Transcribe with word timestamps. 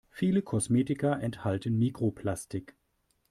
Viele 0.09 0.41
Kosmetika 0.41 1.13
enthalten 1.19 1.77
Mikroplastik. 1.77 2.75